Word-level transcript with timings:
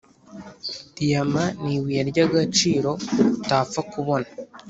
Diyama 0.95 1.43
nibuye 1.63 2.01
ryagaciro 2.09 2.91
utapfa 3.35 3.79
kubona 3.91 4.27